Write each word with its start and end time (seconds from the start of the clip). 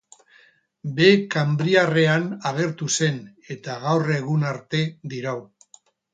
Behe-kanbriarrean 0.99 2.25
agertu 2.53 2.89
zen 2.95 3.21
eta 3.59 3.77
gaur 3.85 4.11
egun 4.17 4.49
arte 4.55 4.83
dirau. 5.15 5.39